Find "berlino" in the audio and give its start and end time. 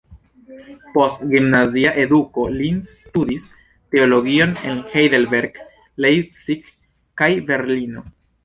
7.53-8.05